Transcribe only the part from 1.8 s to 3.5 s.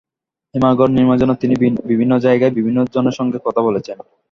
বিভিন্ন জায়গায় বিভিন্ন জনের সঙ্গে